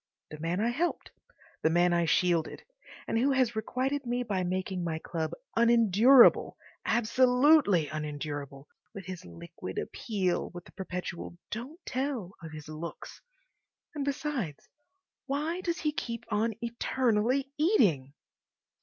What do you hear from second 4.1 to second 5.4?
by making my club